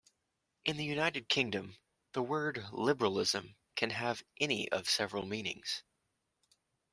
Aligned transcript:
In 0.65 0.77
the 0.77 0.83
United 0.83 1.29
Kingdom, 1.29 1.77
the 2.13 2.23
word 2.23 2.65
"liberalism" 2.71 3.55
can 3.75 3.91
have 3.91 4.23
any 4.39 4.67
of 4.71 4.89
several 4.89 5.27
meanings. 5.27 5.83